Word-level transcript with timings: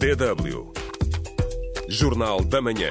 DW. 0.00 0.72
Jornal 1.86 2.42
da 2.42 2.62
Manhã. 2.62 2.90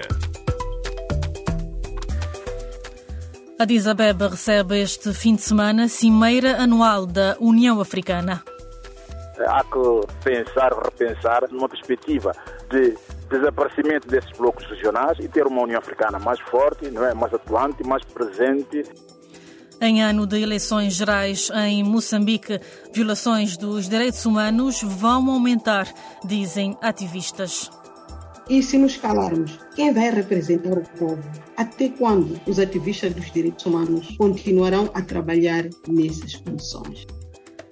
Addis 3.58 3.88
Abeba 3.88 4.28
recebe 4.28 4.80
este 4.80 5.12
fim 5.12 5.34
de 5.34 5.42
semana 5.42 5.86
a 5.86 5.90
Cimeira 5.90 6.62
Anual 6.62 7.08
da 7.08 7.36
União 7.40 7.82
Africana. 7.82 8.44
Há 9.40 9.64
que 9.64 10.24
pensar, 10.24 10.72
repensar 10.72 11.50
numa 11.50 11.68
perspectiva 11.68 12.32
de 12.70 12.96
desaparecimento 13.28 14.08
desses 14.08 14.32
blocos 14.38 14.64
regionais 14.68 15.18
e 15.20 15.28
ter 15.28 15.48
uma 15.48 15.64
União 15.64 15.80
Africana 15.80 16.20
mais 16.20 16.40
forte, 16.42 16.92
não 16.92 17.04
é? 17.04 17.16
mais 17.16 17.34
atuante, 17.34 17.84
mais 17.88 18.04
presente. 18.06 18.84
Em 19.82 20.02
ano 20.02 20.28
de 20.28 20.42
eleições 20.42 20.94
gerais 20.94 21.50
em 21.56 21.84
Moçambique, 21.84 22.60
violações 22.94 23.56
dos 23.56 23.88
direitos 23.88 24.26
humanos 24.26 24.82
vão 24.84 25.30
aumentar, 25.32 25.88
dizem 26.26 26.78
ativistas. 26.82 27.70
E 28.50 28.62
se 28.62 28.78
nos 28.78 28.98
calarmos, 28.98 29.58
quem 29.76 29.94
vai 29.94 30.12
representar 30.12 30.78
o 30.78 30.84
povo? 30.98 31.24
Até 31.56 31.88
quando 31.88 32.38
os 32.46 32.60
ativistas 32.60 33.14
dos 33.14 33.32
direitos 33.32 33.66
humanos 33.66 34.18
continuarão 34.18 34.90
a 34.94 35.02
trabalhar 35.02 35.70
nessas 35.88 36.36
condições? 36.36 37.06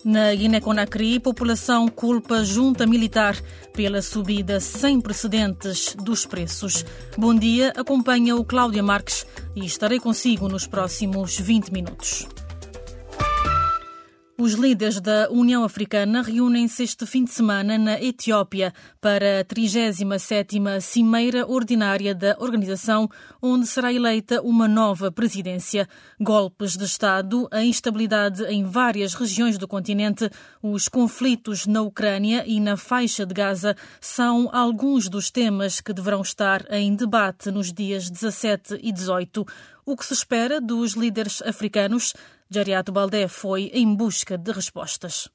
Na 0.05 0.33
Guiné-Conakry, 0.33 1.19
população 1.19 1.87
culpa 1.87 2.43
junta 2.43 2.85
militar 2.85 3.35
pela 3.73 4.01
subida 4.01 4.59
sem 4.59 5.01
precedentes 5.01 5.95
dos 5.95 6.25
preços. 6.25 6.85
Bom 7.17 7.33
dia, 7.33 7.73
acompanha 7.75 8.35
o 8.35 8.45
Cláudia 8.45 8.83
Marques 8.83 9.25
e 9.55 9.65
estarei 9.65 9.99
consigo 9.99 10.47
nos 10.47 10.67
próximos 10.67 11.37
20 11.39 11.71
minutos. 11.71 12.27
Os 14.39 14.53
líderes 14.53 15.01
da 15.01 15.27
União 15.31 15.63
Africana 15.63 16.21
reúnem-se 16.21 16.83
este 16.83 17.07
fim 17.07 17.23
de 17.23 17.31
semana 17.31 17.75
na 17.75 17.99
Etiópia 17.99 18.71
para 19.01 19.39
a 19.39 19.43
37ª 19.43 20.79
Cimeira 20.79 21.47
Ordinária 21.47 22.13
da 22.13 22.37
organização, 22.37 23.09
onde 23.41 23.65
será 23.65 23.91
eleita 23.91 24.39
uma 24.43 24.67
nova 24.67 25.11
presidência. 25.11 25.89
Golpes 26.21 26.77
de 26.77 26.85
Estado, 26.85 27.47
a 27.49 27.63
instabilidade 27.63 28.43
em 28.43 28.63
várias 28.63 29.15
regiões 29.15 29.57
do 29.57 29.67
continente, 29.67 30.29
os 30.61 30.87
conflitos 30.87 31.65
na 31.65 31.81
Ucrânia 31.81 32.43
e 32.45 32.59
na 32.59 32.77
faixa 32.77 33.25
de 33.25 33.33
Gaza 33.33 33.75
são 33.99 34.51
alguns 34.53 35.09
dos 35.09 35.31
temas 35.31 35.81
que 35.81 35.91
deverão 35.91 36.21
estar 36.21 36.63
em 36.69 36.95
debate 36.95 37.49
nos 37.49 37.73
dias 37.73 38.07
17 38.07 38.77
e 38.83 38.91
18. 38.91 39.43
O 39.83 39.95
que 39.95 40.05
se 40.05 40.13
espera 40.13 40.61
dos 40.61 40.91
líderes 40.91 41.41
africanos? 41.41 42.13
Jariato 42.49 42.93
Baldé 42.93 43.27
foi 43.27 43.69
em 43.73 43.93
busca 43.93 44.37
de 44.37 44.53
respostas. 44.53 45.29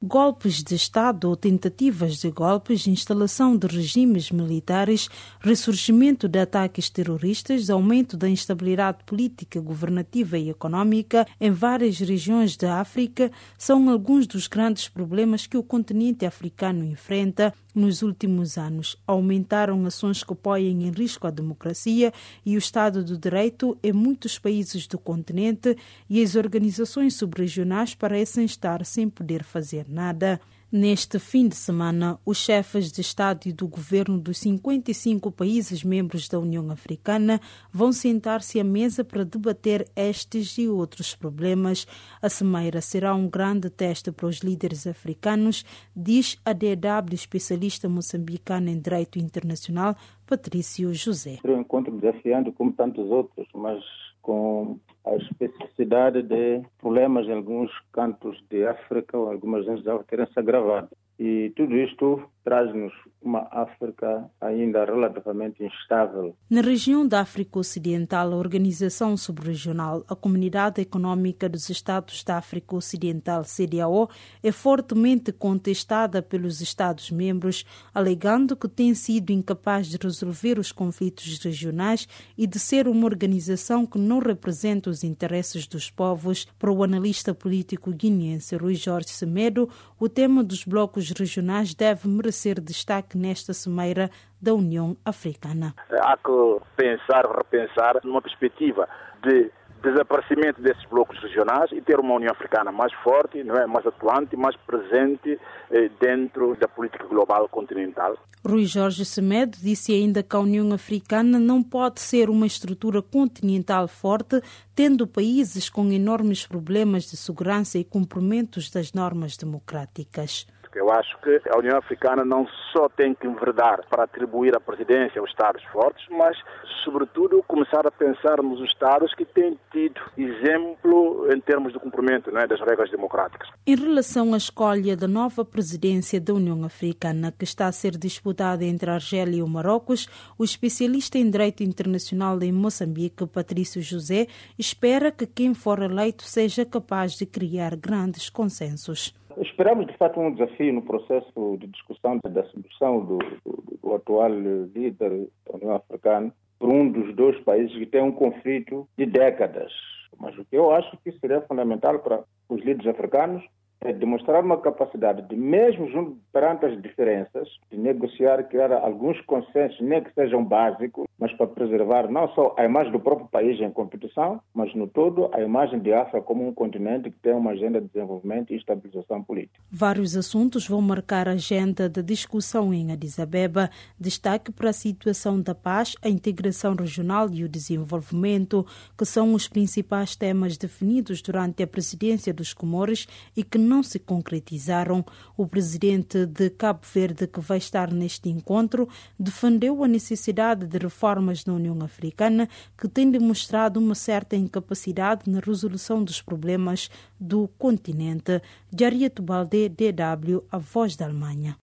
Golpes 0.00 0.62
de 0.62 0.74
Estado 0.74 1.28
ou 1.28 1.34
tentativas 1.34 2.18
de 2.18 2.30
golpes, 2.30 2.86
instalação 2.86 3.56
de 3.56 3.66
regimes 3.66 4.30
militares, 4.30 5.08
ressurgimento 5.40 6.28
de 6.28 6.38
ataques 6.38 6.88
terroristas, 6.90 7.68
aumento 7.70 8.16
da 8.16 8.28
instabilidade 8.28 9.02
política, 9.04 9.58
governativa 9.58 10.38
e 10.38 10.50
econômica 10.50 11.26
em 11.40 11.50
várias 11.50 11.98
regiões 11.98 12.56
da 12.56 12.78
África 12.78 13.32
são 13.56 13.88
alguns 13.88 14.26
dos 14.26 14.46
grandes 14.46 14.86
problemas 14.86 15.46
que 15.46 15.56
o 15.56 15.64
continente 15.64 16.26
africano 16.26 16.84
enfrenta 16.84 17.52
nos 17.78 18.02
últimos 18.02 18.58
anos. 18.58 18.96
Aumentaram 19.06 19.86
ações 19.86 20.22
que 20.24 20.34
põem 20.34 20.84
em 20.84 20.90
risco 20.90 21.26
a 21.26 21.30
democracia 21.30 22.12
e 22.44 22.56
o 22.56 22.58
Estado 22.58 23.04
do 23.04 23.16
Direito 23.16 23.78
em 23.82 23.92
muitos 23.92 24.38
países 24.38 24.86
do 24.86 24.98
continente 24.98 25.76
e 26.10 26.22
as 26.22 26.34
organizações 26.34 27.14
subregionais 27.14 27.94
parecem 27.94 28.44
estar 28.44 28.84
sem 28.84 29.08
poder 29.08 29.44
fazer 29.44 29.86
nada. 29.88 30.40
Neste 30.70 31.18
fim 31.18 31.48
de 31.48 31.56
semana, 31.56 32.20
os 32.26 32.36
chefes 32.36 32.92
de 32.92 33.00
Estado 33.00 33.46
e 33.46 33.52
do 33.54 33.66
governo 33.66 34.18
dos 34.18 34.36
55 34.40 35.32
países 35.32 35.82
membros 35.82 36.28
da 36.28 36.38
União 36.38 36.70
Africana 36.70 37.40
vão 37.72 37.90
sentar-se 37.90 38.60
à 38.60 38.64
mesa 38.64 39.02
para 39.02 39.24
debater 39.24 39.88
estes 39.96 40.58
e 40.58 40.68
outros 40.68 41.14
problemas. 41.14 41.86
A 42.20 42.28
cimeira 42.28 42.82
será 42.82 43.14
um 43.14 43.26
grande 43.30 43.70
teste 43.70 44.12
para 44.12 44.26
os 44.26 44.40
líderes 44.40 44.86
africanos, 44.86 45.64
diz 45.96 46.38
a 46.44 46.52
DW 46.52 47.14
especialista 47.14 47.88
moçambicana 47.88 48.70
em 48.70 48.78
Direito 48.78 49.18
Internacional, 49.18 49.96
Patrício 50.26 50.92
José. 50.92 51.38
Um 51.46 51.62
encontro 51.62 51.98
desafiante 51.98 52.52
como 52.52 52.74
tantos 52.74 53.10
outros, 53.10 53.48
mas 53.54 53.82
com 54.20 54.78
a 55.08 55.16
especificidade 55.16 56.22
de 56.22 56.62
problemas 56.78 57.26
em 57.26 57.32
alguns 57.32 57.70
cantos 57.92 58.42
de 58.50 58.66
África 58.66 59.16
ou 59.16 59.30
algumas 59.30 59.64
zonas 59.64 59.82
de 59.82 59.90
África 59.90 60.08
terem 60.08 60.26
se 60.32 60.38
agravado. 60.38 60.88
E 61.18 61.52
tudo 61.56 61.76
isto 61.76 62.22
traz-nos 62.44 62.92
uma 63.20 63.46
África 63.50 64.30
ainda 64.40 64.84
relativamente 64.84 65.62
instável. 65.62 66.34
Na 66.48 66.60
região 66.60 67.06
da 67.06 67.20
África 67.20 67.58
Ocidental, 67.58 68.32
a 68.32 68.36
Organização 68.36 69.16
Subregional, 69.16 70.04
a 70.08 70.14
Comunidade 70.14 70.80
Econômica 70.80 71.48
dos 71.48 71.68
Estados 71.68 72.22
da 72.22 72.38
África 72.38 72.76
Ocidental, 72.76 73.42
CDAO, 73.44 74.08
é 74.42 74.52
fortemente 74.52 75.32
contestada 75.32 76.22
pelos 76.22 76.60
Estados-membros, 76.60 77.66
alegando 77.92 78.56
que 78.56 78.68
tem 78.68 78.94
sido 78.94 79.30
incapaz 79.30 79.88
de 79.88 79.98
resolver 80.00 80.58
os 80.58 80.72
conflitos 80.72 81.38
regionais 81.38 82.08
e 82.36 82.46
de 82.46 82.58
ser 82.58 82.88
uma 82.88 83.04
organização 83.04 83.84
que 83.84 83.98
não 83.98 84.20
representa 84.20 84.88
os 84.88 85.04
interesses 85.04 85.66
dos 85.66 85.90
povos. 85.90 86.46
Para 86.58 86.72
o 86.72 86.82
analista 86.82 87.34
político 87.34 87.90
guineense 87.90 88.56
Rui 88.56 88.74
Jorge 88.74 89.08
Semedo, 89.08 89.68
o 89.98 90.08
tema 90.08 90.42
dos 90.42 90.64
blocos 90.64 91.07
regionais 91.10 91.74
deve 91.74 92.08
merecer 92.08 92.60
destaque 92.60 93.16
nesta 93.16 93.52
cimeira 93.52 94.10
da 94.40 94.54
União 94.54 94.96
Africana. 95.04 95.74
Há 95.90 96.16
que 96.16 96.60
pensar, 96.76 97.24
repensar 97.26 98.00
numa 98.04 98.22
perspectiva 98.22 98.88
de 99.22 99.50
desaparecimento 99.82 100.60
desses 100.60 100.84
blocos 100.86 101.18
regionais 101.20 101.70
e 101.72 101.80
ter 101.80 101.98
uma 102.00 102.14
União 102.14 102.32
Africana 102.32 102.72
mais 102.72 102.92
forte, 103.04 103.42
não 103.44 103.54
é, 103.54 103.66
mais 103.66 103.86
atuante, 103.86 104.36
mais 104.36 104.56
presente 104.56 105.38
eh, 105.70 105.90
dentro 106.00 106.56
da 106.56 106.66
política 106.66 107.04
global 107.06 107.48
continental. 107.48 108.16
Rui 108.44 108.64
Jorge 108.64 109.04
Semedo 109.04 109.58
disse 109.60 109.92
ainda 109.92 110.22
que 110.22 110.34
a 110.34 110.40
União 110.40 110.72
Africana 110.72 111.38
não 111.38 111.62
pode 111.62 112.00
ser 112.00 112.28
uma 112.30 112.46
estrutura 112.46 113.02
continental 113.02 113.86
forte, 113.88 114.40
tendo 114.74 115.06
países 115.06 115.68
com 115.68 115.90
enormes 115.90 116.46
problemas 116.46 117.04
de 117.04 117.16
segurança 117.16 117.78
e 117.78 117.84
cumprimentos 117.84 118.70
das 118.70 118.92
normas 118.92 119.36
democráticas. 119.36 120.46
Eu 120.78 120.92
acho 120.92 121.18
que 121.18 121.40
a 121.50 121.58
União 121.58 121.76
Africana 121.76 122.24
não 122.24 122.46
só 122.72 122.88
tem 122.88 123.12
que 123.12 123.26
enverdar 123.26 123.84
para 123.90 124.04
atribuir 124.04 124.54
a 124.54 124.60
presidência 124.60 125.20
aos 125.20 125.28
Estados 125.28 125.64
fortes, 125.72 126.06
mas, 126.08 126.38
sobretudo, 126.84 127.42
começar 127.48 127.84
a 127.84 127.90
pensar 127.90 128.40
nos 128.40 128.60
Estados 128.62 129.12
que 129.12 129.24
têm 129.24 129.58
tido 129.72 130.00
exemplo 130.16 131.26
em 131.32 131.40
termos 131.40 131.72
de 131.72 131.80
cumprimento 131.80 132.30
é, 132.38 132.46
das 132.46 132.60
regras 132.60 132.88
democráticas. 132.92 133.48
Em 133.66 133.74
relação 133.74 134.32
à 134.32 134.36
escolha 134.36 134.96
da 134.96 135.08
nova 135.08 135.44
presidência 135.44 136.20
da 136.20 136.32
União 136.32 136.62
Africana, 136.64 137.34
que 137.36 137.44
está 137.44 137.66
a 137.66 137.72
ser 137.72 137.96
disputada 137.96 138.64
entre 138.64 138.88
a 138.88 138.94
Argélia 138.94 139.38
e 139.38 139.42
o 139.42 139.48
Marrocos, 139.48 140.06
o 140.38 140.44
especialista 140.44 141.18
em 141.18 141.28
direito 141.28 141.64
internacional 141.64 142.40
em 142.40 142.52
Moçambique, 142.52 143.26
Patrício 143.26 143.82
José, 143.82 144.28
espera 144.56 145.10
que 145.10 145.26
quem 145.26 145.54
for 145.54 145.82
eleito 145.82 146.22
seja 146.22 146.64
capaz 146.64 147.14
de 147.14 147.26
criar 147.26 147.74
grandes 147.74 148.30
consensos. 148.30 149.12
Esperamos, 149.40 149.86
de 149.86 149.96
fato, 149.96 150.18
um 150.20 150.32
desafio 150.32 150.72
no 150.72 150.82
processo 150.82 151.56
de 151.58 151.66
discussão 151.68 152.18
da 152.24 152.44
solução 152.46 153.04
do, 153.04 153.18
do, 153.18 153.78
do 153.80 153.94
atual 153.94 154.30
líder 154.30 155.28
da 155.46 155.54
União 155.54 155.76
Africana 155.76 156.32
por 156.58 156.68
um 156.68 156.90
dos 156.90 157.14
dois 157.14 157.38
países 157.44 157.76
que 157.76 157.86
tem 157.86 158.02
um 158.02 158.12
conflito 158.12 158.88
de 158.96 159.06
décadas. 159.06 159.72
Mas 160.18 160.36
o 160.36 160.44
que 160.44 160.56
eu 160.56 160.72
acho 160.72 160.96
que 161.04 161.12
seria 161.12 161.40
fundamental 161.42 162.00
para 162.00 162.24
os 162.48 162.58
líderes 162.64 162.86
africanos 162.88 163.44
é 163.80 163.92
demonstrar 163.92 164.42
uma 164.42 164.58
capacidade 164.58 165.22
de, 165.28 165.36
mesmo 165.36 165.88
junto 165.90 166.16
perante 166.32 166.66
as 166.66 166.80
diferenças, 166.82 167.48
de 167.70 167.78
negociar, 167.78 168.42
criar 168.44 168.72
alguns 168.72 169.20
consensos, 169.22 169.80
nem 169.80 170.02
que 170.02 170.12
sejam 170.14 170.44
básicos, 170.44 171.06
mas 171.18 171.32
para 171.34 171.46
preservar 171.46 172.10
não 172.10 172.28
só 172.30 172.54
a 172.58 172.64
imagem 172.64 172.92
do 172.92 173.00
próprio 173.00 173.28
país 173.28 173.60
em 173.60 173.70
competição, 173.70 174.40
mas 174.54 174.74
no 174.74 174.86
todo 174.86 175.30
a 175.32 175.40
imagem 175.40 175.78
de 175.80 175.92
África 175.92 176.22
como 176.22 176.46
um 176.46 176.52
continente 176.52 177.10
que 177.10 177.18
tem 177.20 177.34
uma 177.34 177.52
agenda 177.52 177.80
de 177.80 177.88
desenvolvimento 177.88 178.52
e 178.52 178.56
estabilização 178.56 179.22
política. 179.22 179.60
Vários 179.70 180.16
assuntos 180.16 180.66
vão 180.66 180.80
marcar 180.80 181.28
a 181.28 181.32
agenda 181.32 181.88
da 181.88 182.02
discussão 182.02 182.72
em 182.72 182.92
Addis 182.92 183.18
Abeba. 183.18 183.70
Destaque 183.98 184.52
para 184.52 184.70
a 184.70 184.72
situação 184.72 185.40
da 185.40 185.54
paz, 185.54 185.94
a 186.02 186.08
integração 186.08 186.74
regional 186.74 187.28
e 187.30 187.44
o 187.44 187.48
desenvolvimento, 187.48 188.64
que 188.96 189.04
são 189.04 189.34
os 189.34 189.48
principais 189.48 190.16
temas 190.16 190.56
definidos 190.56 191.22
durante 191.22 191.62
a 191.62 191.66
presidência 191.66 192.32
dos 192.32 192.52
Comores 192.52 193.06
e 193.36 193.42
que 193.42 193.58
não 193.68 193.82
se 193.82 193.98
concretizaram. 193.98 195.04
O 195.36 195.46
presidente 195.46 196.26
de 196.26 196.50
Cabo 196.50 196.80
Verde, 196.92 197.26
que 197.26 197.40
vai 197.40 197.58
estar 197.58 197.92
neste 197.92 198.28
encontro, 198.28 198.88
defendeu 199.18 199.84
a 199.84 199.88
necessidade 199.88 200.66
de 200.66 200.78
reformas 200.78 201.44
na 201.44 201.52
União 201.52 201.78
Africana, 201.82 202.48
que 202.76 202.88
tem 202.88 203.10
demonstrado 203.10 203.78
uma 203.78 203.94
certa 203.94 204.34
incapacidade 204.34 205.30
na 205.30 205.40
resolução 205.40 206.02
dos 206.02 206.22
problemas 206.22 206.90
do 207.20 207.48
continente. 207.58 208.40
Jariet 208.76 209.20
Balde, 209.20 209.68
DW, 209.68 210.42
a 210.50 210.58
voz 210.58 210.96
da 210.96 211.04
Alemanha. 211.04 211.56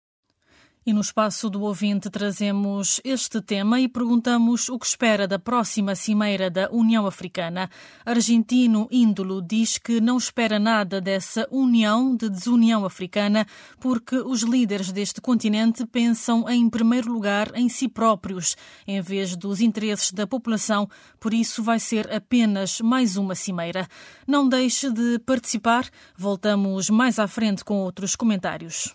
E 0.87 0.93
no 0.93 1.01
espaço 1.01 1.49
do 1.49 1.63
ouvinte 1.63 2.11
trazemos 2.11 3.01
este 3.03 3.41
tema 3.41 3.81
e 3.81 3.89
perguntamos 3.89 4.69
o 4.69 4.79
que 4.79 4.85
espera 4.85 5.27
da 5.27 5.39
próxima 5.39 5.95
cimeira 5.95 6.51
da 6.51 6.69
União 6.71 7.07
Africana. 7.07 7.71
Argentino 8.05 8.87
Índolo 8.91 9.41
diz 9.41 9.79
que 9.79 9.99
não 9.99 10.19
espera 10.19 10.59
nada 10.59 11.01
dessa 11.01 11.49
união 11.51 12.15
de 12.15 12.29
desunião 12.29 12.85
africana 12.85 13.47
porque 13.81 14.17
os 14.17 14.43
líderes 14.43 14.93
deste 14.93 15.23
continente 15.23 15.87
pensam 15.87 16.47
em 16.51 16.69
primeiro 16.69 17.11
lugar 17.11 17.51
em 17.55 17.71
si 17.71 17.89
próprios 17.89 18.55
em 18.87 19.01
vez 19.01 19.35
dos 19.37 19.63
interesses 19.63 20.13
da 20.13 20.27
população, 20.27 20.87
por 21.19 21.33
isso 21.33 21.63
vai 21.63 21.81
ser 21.81 22.13
apenas 22.13 22.83
mais 22.83 23.17
uma 23.17 23.35
cimeira. 23.35 23.89
Não 24.27 24.47
deixe 24.47 24.91
de 24.93 25.19
participar. 25.21 25.89
Voltamos 26.15 26.91
mais 26.91 27.19
à 27.19 27.27
frente 27.27 27.65
com 27.65 27.79
outros 27.79 28.15
comentários 28.15 28.95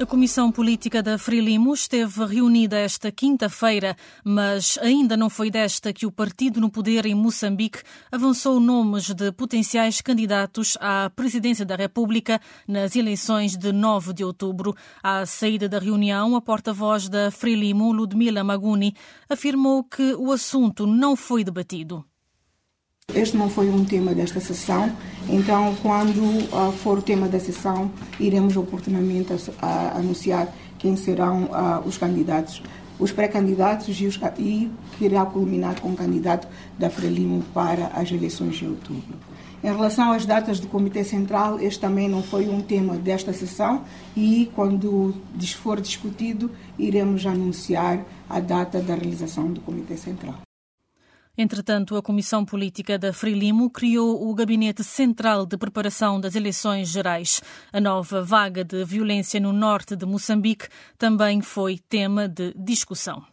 A 0.00 0.06
Comissão 0.06 0.50
Política 0.50 1.02
da 1.02 1.18
Frelimo 1.18 1.74
esteve 1.74 2.24
reunida 2.24 2.78
esta 2.78 3.12
quinta-feira, 3.12 3.94
mas 4.24 4.78
ainda 4.80 5.14
não 5.14 5.28
foi 5.28 5.50
desta 5.50 5.92
que 5.92 6.06
o 6.06 6.10
partido 6.10 6.58
no 6.58 6.70
poder 6.70 7.04
em 7.04 7.14
Moçambique 7.14 7.82
avançou 8.10 8.58
nomes 8.58 9.12
de 9.12 9.30
potenciais 9.30 10.00
candidatos 10.00 10.78
à 10.80 11.10
presidência 11.14 11.66
da 11.66 11.76
República 11.76 12.40
nas 12.66 12.96
eleições 12.96 13.58
de 13.58 13.72
9 13.72 14.14
de 14.14 14.24
outubro. 14.24 14.74
À 15.02 15.26
saída 15.26 15.68
da 15.68 15.78
reunião, 15.78 16.34
a 16.34 16.40
porta-voz 16.40 17.06
da 17.06 17.30
Frelimo, 17.30 17.92
Ludmila 17.92 18.42
Maguni, 18.42 18.96
afirmou 19.28 19.84
que 19.84 20.14
o 20.14 20.32
assunto 20.32 20.86
não 20.86 21.14
foi 21.14 21.44
debatido. 21.44 22.02
Este 23.14 23.36
não 23.36 23.50
foi 23.50 23.68
um 23.68 23.84
tema 23.84 24.14
desta 24.14 24.40
sessão, 24.40 24.90
então, 25.28 25.74
quando 25.82 26.20
uh, 26.20 26.72
for 26.72 26.98
o 26.98 27.02
tema 27.02 27.28
da 27.28 27.38
sessão, 27.38 27.90
iremos 28.18 28.56
oportunamente 28.56 29.32
uh, 29.32 29.38
anunciar 29.96 30.48
quem 30.78 30.96
serão 30.96 31.44
uh, 31.44 31.86
os 31.86 31.98
candidatos, 31.98 32.62
os 32.98 33.12
pré-candidatos 33.12 34.00
e, 34.00 34.06
e 34.38 34.70
que 34.96 35.04
irá 35.04 35.24
culminar 35.26 35.80
com 35.80 35.90
o 35.90 35.96
candidato 35.96 36.48
da 36.78 36.88
Frelimo 36.88 37.42
para 37.52 37.86
as 37.88 38.10
eleições 38.10 38.56
de 38.56 38.66
outubro. 38.66 39.14
Em 39.62 39.68
relação 39.68 40.10
às 40.10 40.24
datas 40.24 40.58
do 40.58 40.68
Comitê 40.68 41.04
Central, 41.04 41.60
este 41.60 41.80
também 41.80 42.08
não 42.08 42.22
foi 42.22 42.48
um 42.48 42.62
tema 42.62 42.96
desta 42.96 43.32
sessão 43.32 43.84
e, 44.16 44.50
quando 44.54 45.14
for 45.60 45.80
discutido, 45.80 46.50
iremos 46.78 47.26
anunciar 47.26 48.04
a 48.28 48.40
data 48.40 48.80
da 48.80 48.94
realização 48.94 49.52
do 49.52 49.60
Comitê 49.60 49.96
Central. 49.98 50.40
Entretanto, 51.38 51.96
a 51.96 52.02
Comissão 52.02 52.44
Política 52.44 52.98
da 52.98 53.12
Frelimo 53.12 53.70
criou 53.70 54.28
o 54.28 54.34
Gabinete 54.34 54.82
Central 54.82 55.46
de 55.46 55.56
Preparação 55.56 56.20
das 56.20 56.34
Eleições 56.34 56.88
Gerais. 56.88 57.40
A 57.72 57.80
nova 57.80 58.22
vaga 58.22 58.64
de 58.64 58.84
violência 58.84 59.40
no 59.40 59.52
norte 59.52 59.94
de 59.96 60.04
Moçambique 60.04 60.68
também 60.98 61.40
foi 61.40 61.78
tema 61.78 62.28
de 62.28 62.52
discussão. 62.56 63.24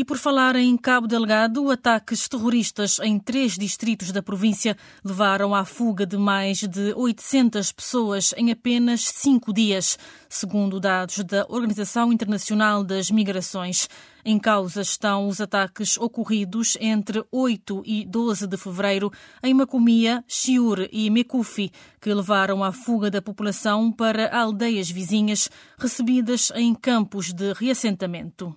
E 0.00 0.04
por 0.04 0.16
falar 0.16 0.56
em 0.56 0.78
Cabo 0.78 1.06
Delgado, 1.06 1.70
ataques 1.70 2.26
terroristas 2.26 2.98
em 3.00 3.18
três 3.18 3.58
distritos 3.58 4.10
da 4.10 4.22
província 4.22 4.74
levaram 5.04 5.54
à 5.54 5.62
fuga 5.62 6.06
de 6.06 6.16
mais 6.16 6.60
de 6.60 6.94
800 6.94 7.70
pessoas 7.70 8.32
em 8.38 8.50
apenas 8.50 9.02
cinco 9.02 9.52
dias, 9.52 9.98
segundo 10.26 10.80
dados 10.80 11.22
da 11.22 11.44
Organização 11.50 12.10
Internacional 12.10 12.82
das 12.82 13.10
Migrações. 13.10 13.90
Em 14.24 14.38
causa 14.38 14.80
estão 14.80 15.28
os 15.28 15.38
ataques 15.38 15.98
ocorridos 15.98 16.78
entre 16.80 17.22
8 17.30 17.82
e 17.84 18.06
12 18.06 18.46
de 18.46 18.56
fevereiro 18.56 19.12
em 19.42 19.52
Macomia, 19.52 20.24
Chiur 20.26 20.88
e 20.90 21.10
Mecufi, 21.10 21.70
que 22.00 22.14
levaram 22.14 22.64
à 22.64 22.72
fuga 22.72 23.10
da 23.10 23.20
população 23.20 23.92
para 23.92 24.34
aldeias 24.34 24.90
vizinhas 24.90 25.50
recebidas 25.78 26.50
em 26.54 26.74
campos 26.74 27.34
de 27.34 27.52
reassentamento. 27.52 28.56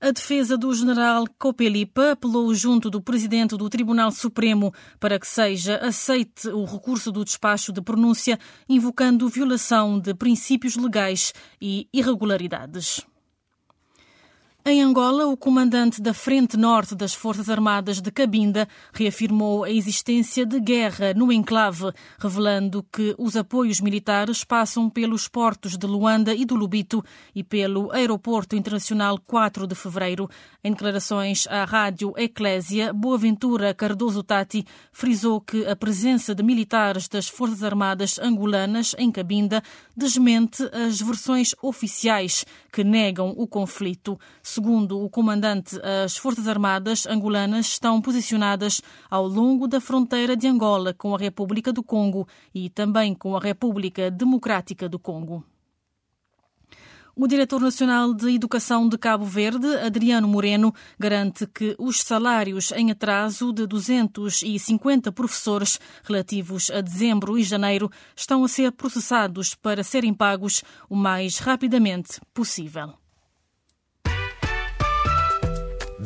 A 0.00 0.12
defesa 0.12 0.56
do 0.56 0.72
general 0.72 1.24
Copelipa 1.36 2.12
apelou 2.12 2.54
junto 2.54 2.88
do 2.88 3.02
presidente 3.02 3.56
do 3.56 3.68
Tribunal 3.68 4.12
Supremo 4.12 4.72
para 5.00 5.18
que 5.18 5.26
seja 5.26 5.76
aceite 5.78 6.46
o 6.50 6.64
recurso 6.64 7.10
do 7.10 7.24
despacho 7.24 7.72
de 7.72 7.82
pronúncia, 7.82 8.38
invocando 8.68 9.28
violação 9.28 9.98
de 9.98 10.14
princípios 10.14 10.76
legais 10.76 11.34
e 11.60 11.88
irregularidades. 11.92 13.04
Em 14.70 14.82
Angola, 14.82 15.26
o 15.26 15.34
comandante 15.34 15.98
da 15.98 16.12
Frente 16.12 16.54
Norte 16.54 16.94
das 16.94 17.14
Forças 17.14 17.48
Armadas 17.48 18.02
de 18.02 18.10
Cabinda 18.10 18.68
reafirmou 18.92 19.64
a 19.64 19.70
existência 19.70 20.44
de 20.44 20.60
guerra 20.60 21.14
no 21.14 21.32
enclave, 21.32 21.90
revelando 22.18 22.84
que 22.92 23.14
os 23.16 23.34
apoios 23.34 23.80
militares 23.80 24.44
passam 24.44 24.90
pelos 24.90 25.26
portos 25.26 25.78
de 25.78 25.86
Luanda 25.86 26.34
e 26.34 26.44
do 26.44 26.54
Lubito 26.54 27.02
e 27.34 27.42
pelo 27.42 27.90
Aeroporto 27.92 28.54
Internacional 28.54 29.18
4 29.18 29.66
de 29.66 29.74
Fevereiro. 29.74 30.28
Em 30.62 30.72
declarações 30.72 31.46
à 31.46 31.64
rádio 31.64 32.12
Eclésia, 32.18 32.92
Boaventura 32.92 33.72
Cardoso 33.72 34.22
Tati 34.22 34.66
frisou 34.92 35.40
que 35.40 35.64
a 35.64 35.74
presença 35.74 36.34
de 36.34 36.42
militares 36.42 37.08
das 37.08 37.26
Forças 37.26 37.62
Armadas 37.62 38.18
angolanas 38.18 38.94
em 38.98 39.10
Cabinda 39.10 39.62
desmente 39.96 40.62
as 40.74 41.00
versões 41.00 41.54
oficiais 41.62 42.44
que 42.70 42.84
negam 42.84 43.32
o 43.34 43.46
conflito. 43.46 44.20
Segundo 44.58 45.00
o 45.00 45.08
comandante, 45.08 45.80
as 46.04 46.16
Forças 46.16 46.48
Armadas 46.48 47.06
angolanas 47.06 47.66
estão 47.66 48.02
posicionadas 48.02 48.82
ao 49.08 49.24
longo 49.24 49.68
da 49.68 49.80
fronteira 49.80 50.36
de 50.36 50.48
Angola 50.48 50.92
com 50.92 51.14
a 51.14 51.18
República 51.18 51.72
do 51.72 51.80
Congo 51.80 52.26
e 52.52 52.68
também 52.68 53.14
com 53.14 53.36
a 53.36 53.40
República 53.40 54.10
Democrática 54.10 54.88
do 54.88 54.98
Congo. 54.98 55.44
O 57.14 57.28
diretor 57.28 57.60
nacional 57.60 58.12
de 58.12 58.34
Educação 58.34 58.88
de 58.88 58.98
Cabo 58.98 59.24
Verde, 59.24 59.68
Adriano 59.76 60.26
Moreno, 60.26 60.74
garante 60.98 61.46
que 61.46 61.76
os 61.78 62.00
salários 62.00 62.72
em 62.72 62.90
atraso 62.90 63.52
de 63.52 63.64
250 63.64 65.12
professores 65.12 65.78
relativos 66.02 66.68
a 66.68 66.80
dezembro 66.80 67.38
e 67.38 67.44
janeiro 67.44 67.88
estão 68.16 68.42
a 68.42 68.48
ser 68.48 68.72
processados 68.72 69.54
para 69.54 69.84
serem 69.84 70.12
pagos 70.12 70.64
o 70.90 70.96
mais 70.96 71.38
rapidamente 71.38 72.20
possível. 72.34 72.94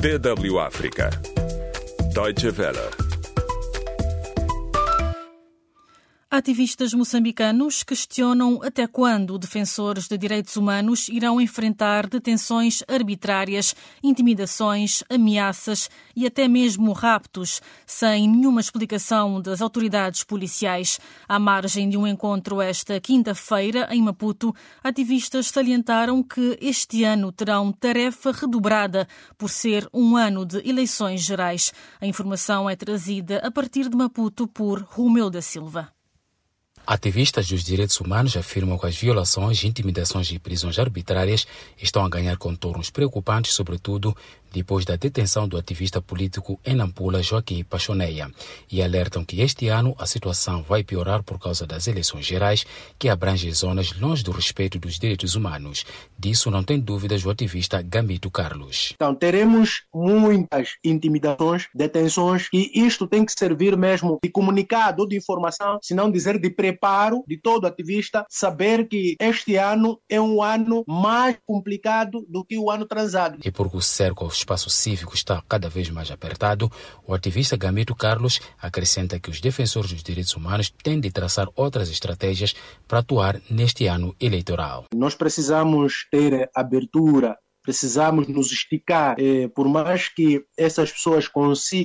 DW 0.02 0.58
África. 0.58 1.10
Deutsche 2.12 2.50
Welle. 2.50 3.01
Ativistas 6.34 6.94
moçambicanos 6.94 7.82
questionam 7.82 8.58
até 8.62 8.86
quando 8.86 9.36
defensores 9.36 10.08
de 10.08 10.16
direitos 10.16 10.56
humanos 10.56 11.10
irão 11.10 11.38
enfrentar 11.38 12.08
detenções 12.08 12.82
arbitrárias, 12.88 13.76
intimidações, 14.02 15.04
ameaças 15.10 15.90
e 16.16 16.24
até 16.24 16.48
mesmo 16.48 16.92
raptos, 16.92 17.60
sem 17.84 18.26
nenhuma 18.26 18.62
explicação 18.62 19.42
das 19.42 19.60
autoridades 19.60 20.24
policiais. 20.24 20.98
À 21.28 21.38
margem 21.38 21.86
de 21.86 21.98
um 21.98 22.06
encontro 22.06 22.62
esta 22.62 22.98
quinta-feira 22.98 23.86
em 23.90 24.00
Maputo, 24.00 24.54
ativistas 24.82 25.48
salientaram 25.48 26.22
que 26.22 26.56
este 26.62 27.04
ano 27.04 27.30
terão 27.30 27.70
tarefa 27.70 28.32
redobrada 28.32 29.06
por 29.36 29.50
ser 29.50 29.86
um 29.92 30.16
ano 30.16 30.46
de 30.46 30.66
eleições 30.66 31.20
gerais. 31.20 31.74
A 32.00 32.06
informação 32.06 32.70
é 32.70 32.74
trazida 32.74 33.36
a 33.44 33.50
partir 33.50 33.90
de 33.90 33.96
Maputo 33.98 34.48
por 34.48 34.80
Romeu 34.80 35.28
da 35.28 35.42
Silva. 35.42 35.92
Ativistas 36.84 37.46
dos 37.46 37.62
direitos 37.62 38.00
humanos 38.00 38.36
afirmam 38.36 38.76
que 38.76 38.86
as 38.86 38.96
violações, 38.96 39.62
intimidações 39.62 40.30
e 40.32 40.38
prisões 40.38 40.78
arbitrárias 40.80 41.46
estão 41.80 42.04
a 42.04 42.08
ganhar 42.08 42.36
contornos 42.36 42.90
preocupantes, 42.90 43.54
sobretudo 43.54 44.16
depois 44.52 44.84
da 44.84 44.96
detenção 44.96 45.48
do 45.48 45.56
ativista 45.56 46.00
político 46.00 46.60
em 46.64 46.74
Nampula, 46.74 47.22
Joaquim 47.22 47.64
Pachoneia, 47.64 48.30
e 48.70 48.82
alertam 48.82 49.24
que 49.24 49.40
este 49.40 49.68
ano 49.68 49.94
a 49.98 50.06
situação 50.06 50.62
vai 50.62 50.84
piorar 50.84 51.22
por 51.22 51.38
causa 51.38 51.66
das 51.66 51.86
eleições 51.86 52.26
gerais, 52.26 52.64
que 52.98 53.08
abrangem 53.08 53.52
zonas 53.52 53.98
longe 53.98 54.22
do 54.22 54.30
respeito 54.30 54.78
dos 54.78 54.98
direitos 54.98 55.34
humanos. 55.34 55.84
Disso 56.18 56.50
não 56.50 56.62
tem 56.62 56.78
dúvidas 56.78 57.24
o 57.24 57.30
ativista 57.30 57.80
Gambito 57.82 58.30
Carlos. 58.30 58.92
Então, 58.94 59.14
teremos 59.14 59.82
muitas 59.92 60.76
intimidações, 60.84 61.68
detenções, 61.74 62.48
e 62.52 62.84
isto 62.84 63.06
tem 63.06 63.24
que 63.24 63.32
servir 63.32 63.76
mesmo 63.76 64.18
de 64.22 64.30
comunicado, 64.30 65.06
de 65.06 65.16
informação, 65.16 65.78
se 65.82 65.94
não 65.94 66.10
dizer 66.10 66.38
de 66.38 66.50
preparo 66.50 67.24
de 67.26 67.38
todo 67.38 67.66
ativista, 67.66 68.26
saber 68.28 68.86
que 68.88 69.16
este 69.20 69.56
ano 69.56 70.00
é 70.08 70.20
um 70.20 70.42
ano 70.42 70.84
mais 70.86 71.36
complicado 71.46 72.24
do 72.28 72.44
que 72.44 72.58
o 72.58 72.70
ano 72.70 72.86
transado. 72.86 73.38
E 73.44 73.50
porque 73.50 73.76
o 73.76 73.80
cerco 73.80 74.24
aos 74.24 74.41
espaço 74.42 74.68
cívico 74.68 75.14
está 75.14 75.42
cada 75.48 75.68
vez 75.68 75.88
mais 75.90 76.10
apertado, 76.10 76.70
o 77.06 77.14
ativista 77.14 77.56
Gamito 77.56 77.94
Carlos 77.94 78.40
acrescenta 78.60 79.18
que 79.18 79.30
os 79.30 79.40
defensores 79.40 79.92
dos 79.92 80.02
direitos 80.02 80.34
humanos 80.34 80.72
têm 80.82 81.00
de 81.00 81.10
traçar 81.10 81.48
outras 81.54 81.88
estratégias 81.90 82.54
para 82.86 82.98
atuar 82.98 83.40
neste 83.50 83.86
ano 83.86 84.14
eleitoral. 84.20 84.86
Nós 84.94 85.14
precisamos 85.14 86.06
ter 86.10 86.50
abertura 86.54 87.36
precisamos 87.64 88.26
nos 88.26 88.50
esticar, 88.50 89.14
eh, 89.20 89.46
por 89.46 89.68
mais 89.68 90.08
que 90.08 90.44
essas 90.58 90.90
pessoas 90.90 91.28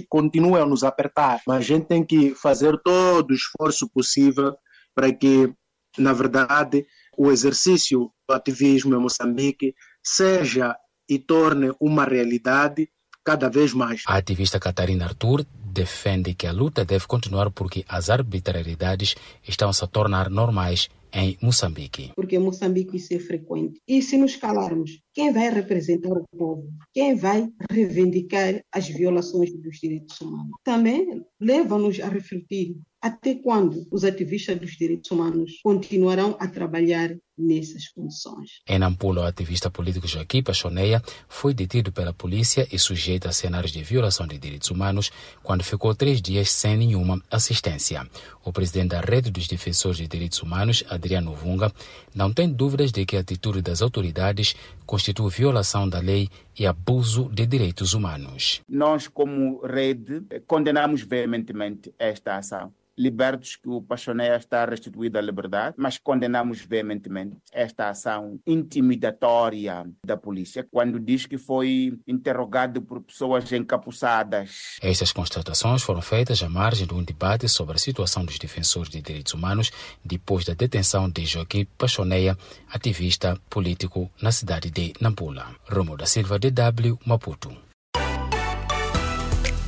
continuem 0.09 0.59
a 0.59 0.65
nos 0.65 0.83
apertar, 0.83 1.39
mas 1.45 1.57
a 1.57 1.61
gente 1.61 1.85
tem 1.85 2.03
que 2.03 2.33
fazer 2.33 2.75
todo 2.83 3.29
o 3.29 3.35
esforço 3.35 3.87
possível 3.87 4.55
para 4.95 5.13
que, 5.13 5.53
na 5.95 6.13
verdade, 6.13 6.83
o 7.15 7.31
exercício 7.31 8.11
do 8.27 8.33
ativismo 8.33 8.95
em 8.95 8.99
Moçambique 8.99 9.75
seja 10.03 10.75
e 11.09 11.19
torne 11.19 11.71
uma 11.79 12.05
realidade 12.05 12.89
cada 13.23 13.49
vez 13.49 13.73
mais. 13.73 14.03
A 14.07 14.15
ativista 14.15 14.59
Catarina 14.59 15.05
Arthur 15.05 15.45
defende 15.65 16.33
que 16.33 16.47
a 16.47 16.51
luta 16.51 16.85
deve 16.85 17.05
continuar 17.05 17.51
porque 17.51 17.85
as 17.87 18.09
arbitrariedades 18.09 19.15
estão 19.47 19.71
se 19.71 19.83
a 19.83 19.87
tornar 19.87 20.29
normais 20.29 20.89
em 21.13 21.37
Moçambique. 21.41 22.11
Porque 22.15 22.35
em 22.35 22.39
Moçambique 22.39 22.97
isso 22.97 23.13
é 23.13 23.19
frequente. 23.19 23.79
E 23.87 24.01
se 24.01 24.17
nos 24.17 24.35
calarmos, 24.35 24.99
quem 25.13 25.31
vai 25.31 25.49
representar 25.49 26.11
o 26.11 26.23
povo? 26.37 26.69
Quem 26.93 27.15
vai 27.15 27.47
reivindicar 27.71 28.61
as 28.71 28.87
violações 28.87 29.51
dos 29.53 29.77
direitos 29.77 30.19
humanos? 30.21 30.51
Também 30.63 31.23
leva-nos 31.39 31.99
a 31.99 32.09
refletir 32.09 32.75
até 33.01 33.35
quando 33.35 33.87
os 33.91 34.03
ativistas 34.03 34.59
dos 34.59 34.71
direitos 34.71 35.11
humanos 35.11 35.59
continuarão 35.63 36.35
a 36.39 36.47
trabalhar 36.47 37.15
nessas 37.37 37.87
condições? 37.89 38.61
Em 38.67 38.79
Nampula, 38.79 39.21
o 39.21 39.25
ativista 39.25 39.69
político 39.69 40.07
Joaquim 40.07 40.41
Pachoneia 40.41 41.01
foi 41.29 41.53
detido 41.53 41.91
pela 41.91 42.11
polícia 42.11 42.67
e 42.71 42.79
sujeito 42.79 43.27
a 43.27 43.31
cenários 43.31 43.71
de 43.71 43.83
violação 43.83 44.25
de 44.25 44.39
direitos 44.39 44.71
humanos 44.71 45.11
quando 45.43 45.63
ficou 45.63 45.93
três 45.93 46.21
dias 46.21 46.49
sem 46.49 46.75
nenhuma 46.75 47.21
assistência. 47.29 48.05
O 48.43 48.51
presidente 48.51 48.89
da 48.89 49.01
Rede 49.01 49.29
dos 49.29 49.47
Defensores 49.47 49.97
de 49.97 50.07
Direitos 50.07 50.41
Humanos, 50.41 50.83
Adriano 50.89 51.35
Vunga, 51.35 51.71
não 52.15 52.33
tem 52.33 52.51
dúvidas 52.51 52.91
de 52.91 53.05
que 53.05 53.15
a 53.15 53.19
atitude 53.19 53.61
das 53.61 53.81
autoridades 53.83 54.55
constitui 54.85 55.29
violação 55.29 55.87
da 55.87 55.99
lei 55.99 56.29
e 56.57 56.65
abuso 56.65 57.29
de 57.29 57.45
direitos 57.45 57.93
humanos. 57.93 58.61
Nós, 58.67 59.07
como 59.07 59.59
rede, 59.65 60.23
condenamos 60.45 61.01
veementemente 61.03 61.93
esta 61.99 62.37
ação 62.37 62.73
libertos 62.97 63.55
que 63.55 63.69
o 63.69 63.81
Pachoneia 63.81 64.35
está 64.35 64.65
restituído 64.65 65.17
à 65.17 65.21
liberdade, 65.21 65.75
mas 65.77 65.97
condenamos 65.97 66.61
veementemente 66.61 67.37
esta 67.51 67.89
ação 67.89 68.39
intimidatória 68.45 69.85
da 70.05 70.17
polícia, 70.17 70.67
quando 70.69 70.99
diz 70.99 71.25
que 71.25 71.37
foi 71.37 71.97
interrogado 72.07 72.81
por 72.81 73.01
pessoas 73.01 73.51
encapuçadas. 73.51 74.77
Estas 74.81 75.11
constatações 75.11 75.83
foram 75.83 76.01
feitas 76.01 76.41
à 76.41 76.49
margem 76.49 76.87
de 76.87 76.93
um 76.93 77.03
debate 77.03 77.47
sobre 77.47 77.75
a 77.75 77.79
situação 77.79 78.25
dos 78.25 78.39
defensores 78.39 78.89
de 78.89 79.01
direitos 79.01 79.33
humanos 79.33 79.71
depois 80.03 80.45
da 80.45 80.53
detenção 80.53 81.09
de 81.09 81.25
Joaquim 81.25 81.65
Pachoneia, 81.77 82.37
ativista 82.71 83.39
político 83.49 84.09
na 84.21 84.31
cidade 84.31 84.71
de 84.71 84.93
Nampula. 84.99 85.55
Romo 85.69 85.95
da 85.95 86.05
Silva, 86.05 86.39
DW, 86.39 86.97
Maputo. 87.05 87.55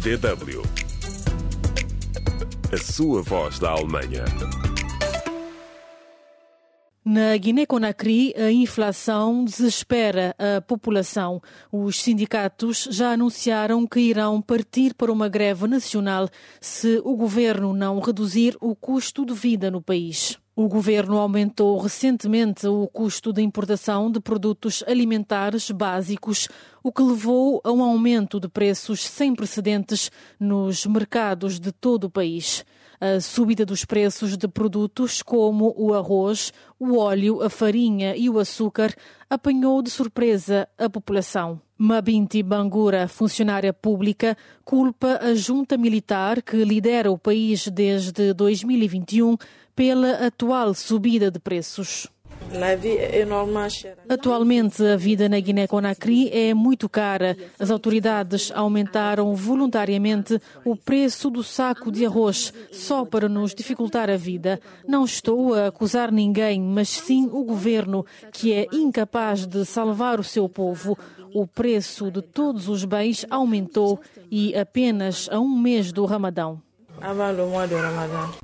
DW 0.02 0.89
a 2.72 2.78
sua 2.78 3.24
voz 3.24 3.58
da 3.58 3.72
Alemanha. 3.72 4.26
Na 7.04 7.36
Guiné-Conakry, 7.36 8.36
a 8.38 8.52
inflação 8.52 9.44
desespera 9.44 10.36
a 10.38 10.62
população. 10.62 11.42
Os 11.72 12.00
sindicatos 12.00 12.88
já 12.92 13.14
anunciaram 13.14 13.88
que 13.88 14.00
irão 14.00 14.40
partir 14.40 14.94
para 14.94 15.12
uma 15.12 15.28
greve 15.28 15.66
nacional 15.66 16.30
se 16.62 17.02
o 17.04 17.16
governo 17.16 17.74
não 17.74 18.00
reduzir 18.00 18.56
o 18.62 18.76
custo 18.76 19.26
de 19.26 19.34
vida 19.34 19.72
no 19.72 19.82
país. 19.82 20.38
O 20.62 20.68
governo 20.68 21.18
aumentou 21.18 21.80
recentemente 21.80 22.68
o 22.68 22.86
custo 22.86 23.32
de 23.32 23.42
importação 23.42 24.12
de 24.12 24.20
produtos 24.20 24.84
alimentares 24.86 25.72
básicos, 25.72 26.50
o 26.84 26.92
que 26.92 27.02
levou 27.02 27.62
a 27.64 27.72
um 27.72 27.82
aumento 27.82 28.42
de 28.42 28.50
preços 28.50 29.06
sem 29.06 29.34
precedentes 29.34 30.12
nos 30.38 30.86
mercados 30.86 31.62
de 31.62 31.72
todo 31.72 32.04
o 32.04 32.10
país. 32.10 32.66
A 33.00 33.22
subida 33.22 33.66
dos 33.66 33.86
preços 33.86 34.36
de 34.36 34.50
produtos 34.50 35.22
como 35.22 35.74
o 35.78 35.94
arroz, 35.94 36.52
o 36.78 36.98
óleo, 36.98 37.42
a 37.42 37.50
farinha 37.50 38.14
e 38.18 38.30
o 38.30 38.38
açúcar 38.38 38.94
apanhou 39.30 39.82
de 39.82 39.90
surpresa 39.90 40.68
a 40.78 40.90
população. 40.90 41.62
Mabinti 41.78 42.44
Bangura, 42.44 43.08
funcionária 43.08 43.72
pública, 43.72 44.36
culpa 44.66 45.18
a 45.22 45.34
junta 45.34 45.78
militar 45.78 46.42
que 46.42 46.58
lidera 46.66 47.10
o 47.10 47.18
país 47.18 47.70
desde 47.70 48.34
2021 48.34 49.38
pela 49.80 50.28
atual 50.28 50.74
subida 50.74 51.32
de 51.32 51.40
preços. 51.40 52.06
Atualmente, 54.10 54.86
a 54.86 54.98
vida 54.98 55.30
na 55.30 55.40
Guiné-Conakry 55.40 56.30
é 56.34 56.54
muito 56.54 56.90
cara. 56.90 57.38
As 57.58 57.72
autoridades 57.72 58.52
aumentaram 58.54 59.34
voluntariamente 59.34 60.38
o 60.66 60.76
preço 60.76 61.30
do 61.30 61.42
saco 61.42 61.94
de 61.94 62.06
arroz 62.06 62.54
só 62.74 63.06
para 63.06 63.30
nos 63.30 63.56
dificultar 63.56 64.10
a 64.10 64.18
vida. 64.18 64.60
Não 64.86 65.06
estou 65.06 65.54
a 65.54 65.68
acusar 65.68 66.12
ninguém, 66.12 66.60
mas 66.62 66.90
sim 66.90 67.30
o 67.32 67.46
governo, 67.46 68.06
que 68.34 68.52
é 68.52 68.68
incapaz 68.74 69.46
de 69.46 69.64
salvar 69.64 70.20
o 70.20 70.26
seu 70.26 70.50
povo. 70.50 70.98
O 71.34 71.48
preço 71.48 72.12
de 72.12 72.22
todos 72.22 72.68
os 72.68 72.84
bens 72.84 73.26
aumentou 73.30 73.98
e 74.30 74.54
apenas 74.58 75.30
a 75.32 75.40
um 75.40 75.58
mês 75.58 75.94
do 75.94 76.04
Ramadão. 76.04 76.62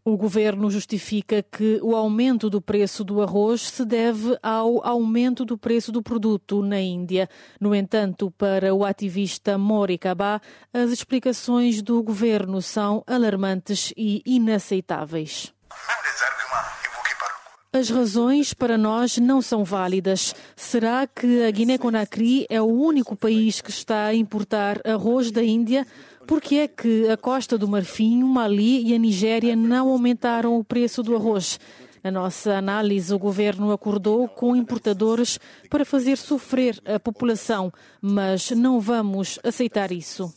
O 0.04 0.18
governo 0.18 0.70
justifica 0.70 1.44
que 1.44 1.80
o 1.82 1.96
aumento 1.96 2.50
do 2.50 2.62
preço 2.62 3.04
do 3.04 3.22
arroz 3.22 3.62
se 3.62 3.86
deve 3.86 4.38
ao 4.42 4.86
aumento 4.86 5.44
do 5.44 5.58
preço 5.58 5.92
do 5.92 6.02
produto 6.02 6.62
na 6.62 6.80
Índia. 6.80 7.30
No 7.60 7.76
entanto, 7.76 8.32
para 8.32 8.74
o 8.74 8.86
ativista 8.86 9.58
Mori 9.58 9.98
Kabá, 9.98 10.40
as 10.74 10.92
explicações 10.92 11.82
do 11.82 12.02
governo 12.02 12.62
são 12.62 13.04
alarmantes 13.08 13.94
e 13.98 14.22
inaceitáveis. 14.26 15.54
As 17.76 17.90
razões 17.90 18.54
para 18.54 18.78
nós 18.78 19.18
não 19.18 19.42
são 19.42 19.66
válidas. 19.66 20.34
Será 20.56 21.06
que 21.06 21.44
a 21.44 21.52
Guiné-Conakry 21.52 22.46
é 22.50 22.62
o 22.62 22.68
único 22.68 23.18
país 23.18 23.60
que 23.60 23.70
está 23.70 24.06
a 24.06 24.16
importar 24.16 24.80
arroz 24.88 25.30
da 25.30 25.44
Índia? 25.44 25.86
Por 26.28 26.42
que 26.42 26.60
é 26.60 26.68
que 26.68 27.08
a 27.10 27.16
Costa 27.16 27.58
do 27.58 27.68
Marfim, 27.68 28.24
o 28.24 28.28
Mali 28.28 28.84
e 28.84 28.96
a 28.96 28.98
Nigéria 28.98 29.56
não 29.56 29.90
aumentaram 29.90 30.58
o 30.58 30.64
preço 30.64 31.04
do 31.04 31.16
arroz? 31.16 31.60
Na 32.04 32.10
nossa 32.10 32.56
análise, 32.56 33.14
o 33.14 33.20
governo 33.20 33.72
acordou 33.72 34.28
com 34.28 34.56
importadores 34.56 35.40
para 35.70 35.86
fazer 35.86 36.18
sofrer 36.18 36.82
a 36.86 37.00
população, 37.00 37.72
mas 38.02 38.52
não 38.52 38.80
vamos 38.80 39.40
aceitar 39.44 39.92
isso. 39.92 40.34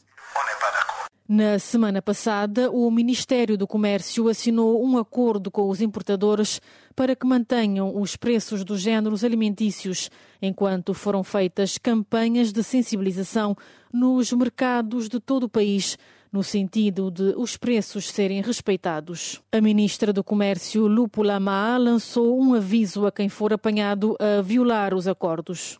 Na 1.30 1.58
semana 1.58 2.00
passada, 2.00 2.70
o 2.70 2.90
Ministério 2.90 3.58
do 3.58 3.66
Comércio 3.66 4.28
assinou 4.28 4.82
um 4.82 4.96
acordo 4.96 5.50
com 5.50 5.68
os 5.68 5.82
importadores 5.82 6.58
para 6.96 7.14
que 7.14 7.26
mantenham 7.26 8.00
os 8.00 8.16
preços 8.16 8.64
dos 8.64 8.80
géneros 8.80 9.22
alimentícios, 9.22 10.10
enquanto 10.40 10.94
foram 10.94 11.22
feitas 11.22 11.76
campanhas 11.76 12.50
de 12.50 12.62
sensibilização 12.64 13.54
nos 13.92 14.32
mercados 14.32 15.08
de 15.08 15.20
todo 15.20 15.44
o 15.44 15.48
país 15.48 15.96
no 16.32 16.42
sentido 16.42 17.10
de 17.10 17.34
os 17.36 17.56
preços 17.56 18.08
serem 18.10 18.42
respeitados. 18.42 19.40
A 19.50 19.60
ministra 19.60 20.12
do 20.12 20.22
Comércio, 20.22 20.86
Lúpula 20.86 21.40
Maa, 21.40 21.78
lançou 21.78 22.38
um 22.40 22.54
aviso 22.54 23.06
a 23.06 23.12
quem 23.12 23.28
for 23.28 23.52
apanhado 23.52 24.16
a 24.20 24.42
violar 24.42 24.94
os 24.94 25.08
acordos. 25.08 25.78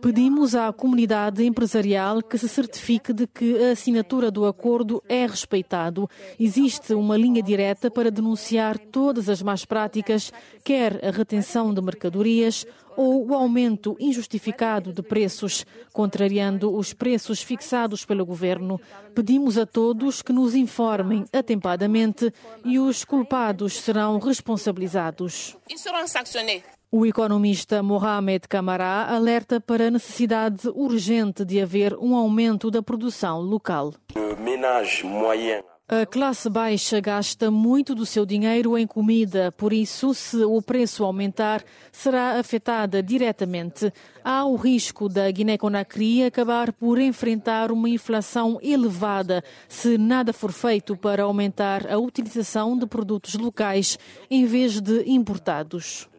Pedimos 0.00 0.54
à 0.54 0.72
comunidade 0.72 1.44
empresarial 1.44 2.22
que 2.22 2.38
se 2.38 2.48
certifique 2.48 3.12
de 3.12 3.26
que 3.26 3.62
a 3.62 3.72
assinatura 3.72 4.30
do 4.30 4.46
acordo 4.46 5.02
é 5.06 5.26
respeitado. 5.26 6.08
Existe 6.38 6.94
uma 6.94 7.18
linha 7.18 7.42
direta 7.42 7.90
para 7.90 8.10
denunciar 8.10 8.78
todas 8.78 9.28
as 9.28 9.42
más 9.42 9.66
práticas, 9.66 10.32
quer 10.64 11.04
a 11.04 11.10
retenção 11.10 11.74
de 11.74 11.82
mercadorias 11.82 12.64
ou 12.96 13.28
o 13.28 13.34
aumento 13.34 13.94
injustificado 14.00 14.92
de 14.92 15.02
preços, 15.02 15.66
contrariando 15.92 16.74
os 16.74 16.92
preços 16.94 17.42
fixados 17.42 18.04
pelo 18.04 18.24
governo. 18.24 18.80
Pedimos 19.14 19.58
a 19.58 19.66
todos 19.66 20.22
que 20.22 20.32
nos 20.32 20.54
informem 20.54 21.24
atempadamente 21.32 22.32
e 22.64 22.78
os 22.78 23.04
culpados 23.04 23.74
serão 23.74 24.18
responsabilizados. 24.18 25.56
O 26.92 27.06
economista 27.06 27.84
Mohamed 27.84 28.48
Camará 28.48 29.14
alerta 29.14 29.60
para 29.60 29.86
a 29.86 29.90
necessidade 29.92 30.68
urgente 30.74 31.44
de 31.44 31.60
haver 31.60 31.94
um 31.94 32.16
aumento 32.16 32.68
da 32.68 32.82
produção 32.82 33.40
local. 33.40 33.94
A 35.88 36.04
classe 36.04 36.50
baixa 36.50 37.00
gasta 37.00 37.48
muito 37.48 37.94
do 37.94 38.04
seu 38.04 38.26
dinheiro 38.26 38.76
em 38.76 38.88
comida, 38.88 39.52
por 39.52 39.72
isso, 39.72 40.12
se 40.14 40.42
o 40.42 40.60
preço 40.60 41.04
aumentar, 41.04 41.62
será 41.92 42.40
afetada 42.40 43.00
diretamente. 43.00 43.92
Há 44.24 44.44
o 44.44 44.56
risco 44.56 45.08
da 45.08 45.30
Guiné-Conakry 45.30 46.24
acabar 46.24 46.72
por 46.72 46.98
enfrentar 46.98 47.70
uma 47.70 47.88
inflação 47.88 48.58
elevada 48.60 49.44
se 49.68 49.96
nada 49.96 50.32
for 50.32 50.50
feito 50.50 50.96
para 50.96 51.22
aumentar 51.22 51.86
a 51.88 51.98
utilização 51.98 52.76
de 52.76 52.84
produtos 52.84 53.34
locais 53.34 53.96
em 54.28 54.44
vez 54.44 54.80
de 54.80 55.08
importados. 55.08 56.10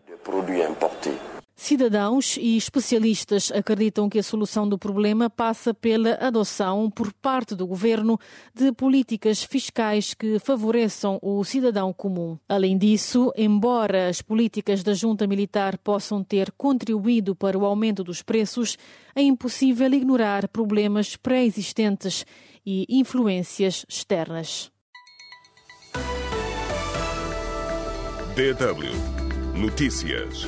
Cidadãos 1.61 2.37
e 2.37 2.57
especialistas 2.57 3.51
acreditam 3.51 4.09
que 4.09 4.17
a 4.17 4.23
solução 4.23 4.67
do 4.67 4.79
problema 4.79 5.29
passa 5.29 5.75
pela 5.75 6.15
adoção 6.15 6.89
por 6.89 7.13
parte 7.13 7.53
do 7.53 7.67
governo 7.67 8.19
de 8.51 8.71
políticas 8.71 9.43
fiscais 9.43 10.15
que 10.15 10.39
favoreçam 10.39 11.19
o 11.21 11.43
cidadão 11.43 11.93
comum. 11.93 12.35
Além 12.49 12.79
disso, 12.79 13.31
embora 13.37 14.09
as 14.09 14.23
políticas 14.23 14.81
da 14.81 14.95
junta 14.95 15.27
militar 15.27 15.77
possam 15.77 16.23
ter 16.23 16.51
contribuído 16.57 17.35
para 17.35 17.55
o 17.55 17.63
aumento 17.63 18.03
dos 18.03 18.23
preços, 18.23 18.75
é 19.15 19.21
impossível 19.21 19.93
ignorar 19.93 20.47
problemas 20.47 21.15
pré-existentes 21.15 22.25
e 22.65 22.87
influências 22.89 23.85
externas. 23.87 24.71
DW 28.35 29.20
Notícias. 29.53 30.47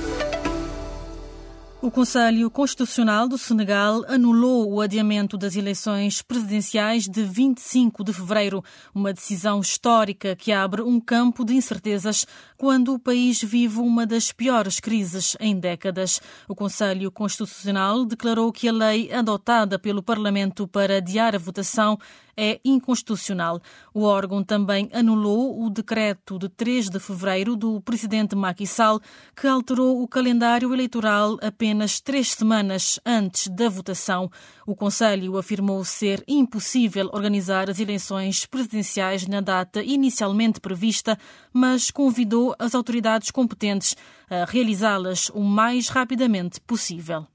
O 1.82 1.92
Conselho 1.92 2.50
Constitucional 2.50 3.28
do 3.28 3.38
Senegal 3.38 4.06
anulou 4.08 4.72
o 4.72 4.80
adiamento 4.80 5.38
das 5.38 5.58
eleições 5.58 6.22
presidenciais 6.22 7.10
de 7.10 7.22
25 7.24 8.06
de 8.06 8.14
fevereiro, 8.14 8.64
uma 8.96 9.12
decisão 9.12 9.60
histórica 9.60 10.34
que 10.34 10.54
abre 10.54 10.82
um 10.82 10.98
campo 10.98 11.44
de 11.44 11.54
incertezas 11.54 12.26
quando 12.64 12.94
o 12.94 12.98
país 12.98 13.44
vive 13.44 13.80
uma 13.80 14.06
das 14.06 14.32
piores 14.32 14.80
crises 14.80 15.36
em 15.38 15.60
décadas. 15.60 16.22
O 16.48 16.56
Conselho 16.56 17.12
Constitucional 17.12 18.06
declarou 18.06 18.54
que 18.54 18.70
a 18.70 18.72
lei 18.72 19.12
adotada 19.12 19.78
pelo 19.78 20.02
Parlamento 20.02 20.66
para 20.66 20.96
adiar 20.96 21.36
a 21.36 21.38
votação 21.38 22.00
é 22.36 22.60
inconstitucional. 22.66 23.62
O 23.94 24.04
órgão 24.04 24.44
também 24.44 24.90
anulou 24.92 25.64
o 25.64 25.70
decreto 25.70 26.40
de 26.40 26.50
3 26.50 26.90
de 26.90 27.00
fevereiro 27.00 27.56
do 27.56 27.80
presidente 27.82 28.36
Macky 28.36 28.66
Sall, 28.66 29.00
que 29.36 29.48
alterou 29.48 30.02
o 30.02 30.08
calendário 30.08 30.74
eleitoral 30.74 31.38
apenas 31.42 32.00
três 32.00 32.32
semanas 32.32 33.00
antes 33.06 33.48
da 33.50 33.70
votação. 33.70 34.32
O 34.66 34.76
Conselho 34.76 35.38
afirmou 35.38 35.84
ser 35.84 36.24
impossível 36.28 37.10
organizar 37.14 37.70
as 37.70 37.80
eleições 37.80 38.46
presidenciais 38.46 39.28
na 39.28 39.42
data 39.42 39.84
inicialmente 39.84 40.60
prevista, 40.60 41.18
mas 41.52 41.92
convidou 41.92 42.53
as 42.60 42.76
autoridades 42.76 43.32
competentes 43.32 43.96
a 44.30 44.46
realizá-las 44.46 45.30
o 45.30 45.42
mais 45.42 45.90
rapidamente 45.90 46.60
possível. 46.62 47.28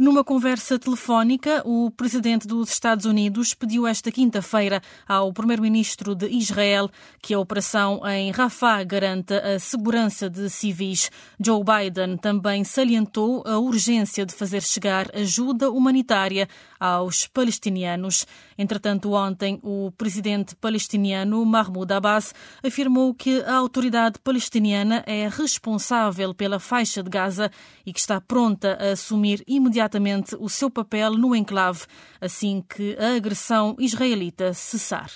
Numa 0.00 0.24
conversa 0.24 0.78
telefónica, 0.78 1.60
o 1.62 1.90
presidente 1.90 2.48
dos 2.48 2.70
Estados 2.70 3.04
Unidos 3.04 3.52
pediu 3.52 3.86
esta 3.86 4.10
quinta-feira 4.10 4.80
ao 5.06 5.30
primeiro-ministro 5.30 6.14
de 6.14 6.26
Israel 6.26 6.90
que 7.20 7.34
a 7.34 7.38
operação 7.38 8.00
em 8.08 8.30
Rafah 8.30 8.82
garanta 8.82 9.38
a 9.40 9.58
segurança 9.58 10.30
de 10.30 10.48
civis. 10.48 11.10
Joe 11.38 11.62
Biden 11.62 12.16
também 12.16 12.64
salientou 12.64 13.44
a 13.46 13.58
urgência 13.58 14.24
de 14.24 14.32
fazer 14.32 14.62
chegar 14.62 15.14
ajuda 15.14 15.70
humanitária 15.70 16.48
aos 16.80 17.26
palestinianos. 17.26 18.26
Entretanto, 18.60 19.12
ontem, 19.12 19.58
o 19.62 19.90
presidente 19.96 20.54
palestiniano 20.54 21.42
Mahmoud 21.46 21.90
Abbas 21.94 22.34
afirmou 22.62 23.14
que 23.14 23.40
a 23.44 23.54
autoridade 23.54 24.18
palestiniana 24.18 25.02
é 25.06 25.26
responsável 25.28 26.34
pela 26.34 26.60
faixa 26.60 27.02
de 27.02 27.08
Gaza 27.08 27.50
e 27.86 27.90
que 27.90 27.98
está 27.98 28.20
pronta 28.20 28.76
a 28.78 28.92
assumir 28.92 29.42
imediatamente 29.46 30.36
o 30.38 30.50
seu 30.50 30.68
papel 30.68 31.12
no 31.12 31.34
enclave 31.34 31.86
assim 32.20 32.62
que 32.68 32.98
a 32.98 33.16
agressão 33.16 33.74
israelita 33.78 34.52
cessar. 34.52 35.10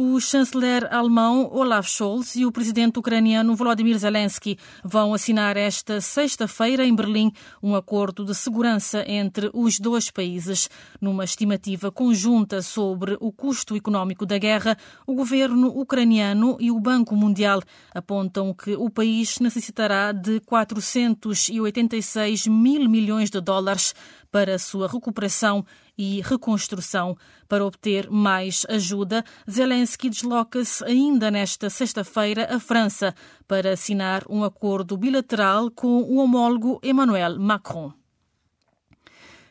O 0.00 0.20
chanceler 0.20 0.86
alemão 0.94 1.50
Olaf 1.52 1.88
Scholz 1.88 2.36
e 2.36 2.46
o 2.46 2.52
presidente 2.52 3.00
ucraniano 3.00 3.56
Volodymyr 3.56 3.98
Zelensky 3.98 4.56
vão 4.84 5.12
assinar 5.12 5.56
esta 5.56 6.00
sexta-feira 6.00 6.86
em 6.86 6.94
Berlim 6.94 7.32
um 7.60 7.74
acordo 7.74 8.24
de 8.24 8.32
segurança 8.32 9.04
entre 9.08 9.50
os 9.52 9.80
dois 9.80 10.08
países. 10.08 10.70
Numa 11.00 11.24
estimativa 11.24 11.90
conjunta 11.90 12.62
sobre 12.62 13.16
o 13.18 13.32
custo 13.32 13.74
econômico 13.74 14.24
da 14.24 14.38
guerra, 14.38 14.78
o 15.04 15.16
governo 15.16 15.66
ucraniano 15.76 16.56
e 16.60 16.70
o 16.70 16.78
Banco 16.78 17.16
Mundial 17.16 17.60
apontam 17.92 18.54
que 18.54 18.76
o 18.76 18.88
país 18.88 19.40
necessitará 19.40 20.12
de 20.12 20.38
486 20.46 22.46
mil 22.46 22.88
milhões 22.88 23.30
de 23.30 23.40
dólares 23.40 23.96
para 24.30 24.54
a 24.54 24.58
sua 24.58 24.88
recuperação 24.88 25.64
e 25.96 26.20
reconstrução. 26.20 27.16
Para 27.48 27.64
obter 27.64 28.10
mais 28.10 28.64
ajuda, 28.68 29.24
Zelensky 29.50 30.08
desloca-se 30.08 30.84
ainda 30.84 31.30
nesta 31.30 31.68
sexta-feira 31.70 32.54
à 32.54 32.60
França 32.60 33.14
para 33.46 33.72
assinar 33.72 34.24
um 34.28 34.44
acordo 34.44 34.96
bilateral 34.96 35.70
com 35.70 36.02
o 36.02 36.16
homólogo 36.16 36.80
Emmanuel 36.82 37.38
Macron. 37.38 37.92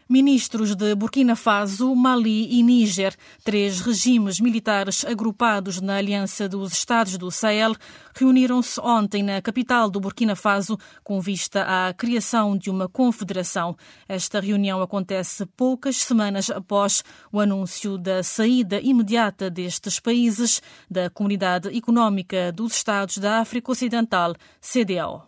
Ministros 0.09 0.73
de 0.73 0.95
Burkina 0.95 1.35
Faso, 1.35 1.93
Mali 1.93 2.47
e 2.57 2.63
Níger, 2.63 3.13
três 3.43 3.81
regimes 3.81 4.39
militares 4.39 5.03
agrupados 5.03 5.81
na 5.81 5.97
Aliança 5.97 6.47
dos 6.47 6.71
Estados 6.71 7.17
do 7.17 7.29
Sahel, 7.29 7.75
reuniram-se 8.15 8.79
ontem 8.79 9.21
na 9.21 9.41
capital 9.41 9.89
do 9.89 9.99
Burkina 9.99 10.33
Faso 10.33 10.77
com 11.03 11.19
vista 11.19 11.65
à 11.67 11.93
criação 11.93 12.57
de 12.57 12.69
uma 12.69 12.87
confederação. 12.87 13.75
Esta 14.07 14.39
reunião 14.39 14.81
acontece 14.81 15.45
poucas 15.45 15.97
semanas 15.97 16.49
após 16.49 17.03
o 17.29 17.41
anúncio 17.41 17.97
da 17.97 18.23
saída 18.23 18.79
imediata 18.79 19.49
destes 19.49 19.99
países 19.99 20.61
da 20.89 21.09
Comunidade 21.09 21.75
Económica 21.77 22.49
dos 22.53 22.75
Estados 22.75 23.17
da 23.17 23.39
África 23.39 23.73
Ocidental, 23.73 24.33
CDAO. 24.61 25.27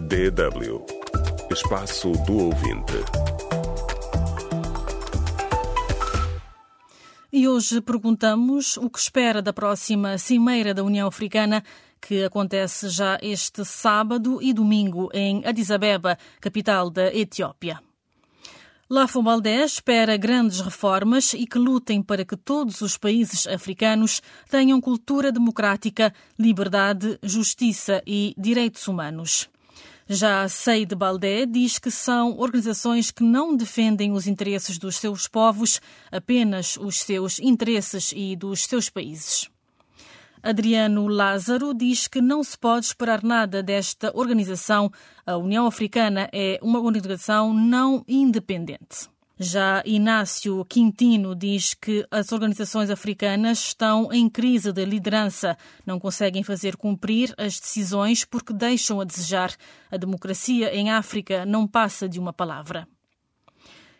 DW 0.00 0.97
Espaço 1.58 2.12
do 2.24 2.34
Ouvinte. 2.34 2.92
E 7.32 7.48
hoje 7.48 7.80
perguntamos 7.80 8.76
o 8.76 8.88
que 8.88 9.00
espera 9.00 9.42
da 9.42 9.52
próxima 9.52 10.16
Cimeira 10.18 10.72
da 10.72 10.84
União 10.84 11.08
Africana, 11.08 11.64
que 12.00 12.22
acontece 12.22 12.88
já 12.88 13.18
este 13.20 13.64
sábado 13.64 14.38
e 14.40 14.52
domingo 14.52 15.10
em 15.12 15.44
Addis 15.44 15.72
Abeba, 15.72 16.16
capital 16.40 16.90
da 16.90 17.12
Etiópia. 17.12 17.80
Lafon 18.88 19.24
Baldé 19.24 19.64
espera 19.64 20.16
grandes 20.16 20.60
reformas 20.60 21.34
e 21.34 21.44
que 21.44 21.58
lutem 21.58 22.00
para 22.02 22.24
que 22.24 22.36
todos 22.36 22.80
os 22.82 22.96
países 22.96 23.48
africanos 23.48 24.22
tenham 24.48 24.80
cultura 24.80 25.32
democrática, 25.32 26.14
liberdade, 26.38 27.18
justiça 27.20 28.00
e 28.06 28.32
direitos 28.38 28.86
humanos. 28.86 29.50
Já 30.10 30.48
Seide 30.48 30.94
Baldé 30.94 31.44
diz 31.44 31.78
que 31.78 31.90
são 31.90 32.38
organizações 32.38 33.10
que 33.10 33.22
não 33.22 33.54
defendem 33.54 34.10
os 34.10 34.26
interesses 34.26 34.78
dos 34.78 34.96
seus 34.96 35.28
povos, 35.28 35.82
apenas 36.10 36.78
os 36.78 37.00
seus 37.00 37.38
interesses 37.38 38.14
e 38.16 38.34
dos 38.34 38.64
seus 38.64 38.88
países. 38.88 39.50
Adriano 40.42 41.08
Lázaro 41.08 41.74
diz 41.74 42.08
que 42.08 42.22
não 42.22 42.42
se 42.42 42.56
pode 42.56 42.86
esperar 42.86 43.22
nada 43.22 43.62
desta 43.62 44.10
organização. 44.16 44.90
A 45.26 45.36
União 45.36 45.66
Africana 45.66 46.30
é 46.32 46.58
uma 46.62 46.80
organização 46.80 47.52
não 47.52 48.02
independente. 48.08 49.10
Já 49.40 49.84
Inácio 49.86 50.64
Quintino 50.64 51.32
diz 51.32 51.72
que 51.72 52.04
as 52.10 52.32
organizações 52.32 52.90
africanas 52.90 53.58
estão 53.60 54.12
em 54.12 54.28
crise 54.28 54.72
de 54.72 54.84
liderança, 54.84 55.56
não 55.86 56.00
conseguem 56.00 56.42
fazer 56.42 56.76
cumprir 56.76 57.32
as 57.38 57.60
decisões 57.60 58.24
porque 58.24 58.52
deixam 58.52 59.00
a 59.00 59.04
desejar. 59.04 59.54
A 59.92 59.96
democracia 59.96 60.74
em 60.74 60.90
África 60.90 61.46
não 61.46 61.68
passa 61.68 62.08
de 62.08 62.18
uma 62.18 62.32
palavra. 62.32 62.88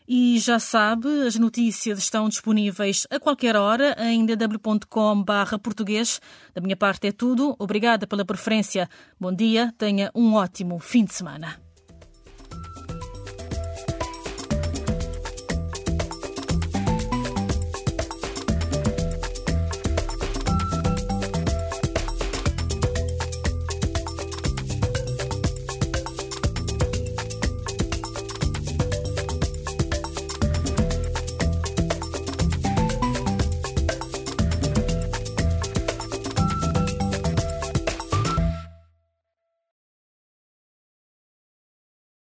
E 0.09 0.39
já 0.41 0.59
sabe, 0.59 1.07
as 1.27 1.37
notícias 1.37 1.99
estão 2.01 2.29
disponíveis 2.29 3.07
a 3.09 3.21
qualquer 3.21 3.55
hora 3.55 3.95
em 4.11 4.27
dw.com/português. 4.27 6.21
Da 6.53 6.61
minha 6.61 6.77
parte 6.77 7.07
é 7.07 7.13
tudo. 7.13 7.55
Obrigada 7.59 8.09
pela 8.09 8.25
preferência. 8.25 8.89
Bom 9.21 9.33
dia, 9.33 9.73
tenha 9.79 10.11
um 10.15 10.33
ótimo 10.35 10.81
fim 10.81 11.05
de 11.05 11.15
semana. 11.15 11.68